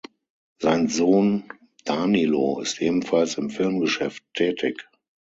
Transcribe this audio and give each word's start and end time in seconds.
Sein 0.57 0.87
Sohn 0.87 1.43
Danilo 1.85 2.59
ist 2.59 2.81
ebenfalls 2.81 3.37
im 3.37 3.51
Filmgeschäft 3.51 4.23
tätig. 4.33 4.89